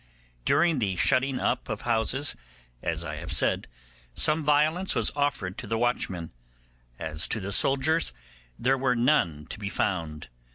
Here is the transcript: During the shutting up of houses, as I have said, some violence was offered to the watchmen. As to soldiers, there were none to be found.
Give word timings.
During 0.45 0.79
the 0.79 0.95
shutting 0.95 1.39
up 1.39 1.69
of 1.69 1.81
houses, 1.81 2.35
as 2.81 3.03
I 3.05 3.17
have 3.17 3.31
said, 3.31 3.67
some 4.15 4.43
violence 4.43 4.95
was 4.95 5.11
offered 5.15 5.59
to 5.59 5.67
the 5.67 5.77
watchmen. 5.77 6.31
As 6.97 7.27
to 7.27 7.51
soldiers, 7.51 8.11
there 8.57 8.79
were 8.79 8.95
none 8.95 9.45
to 9.51 9.59
be 9.59 9.69
found. 9.69 10.27